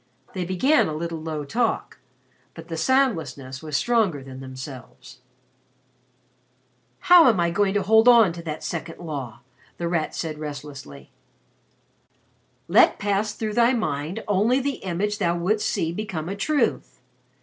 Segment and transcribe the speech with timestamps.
[0.33, 1.99] They began a little low talk,
[2.55, 5.19] but the soundlessness was stronger than themselves.
[7.01, 9.41] "How am I going to hold on to that second law?"
[9.77, 11.11] The Rat said restlessly.
[12.67, 16.99] "'Let pass through thy mind only the image thou wouldst see become a truth.'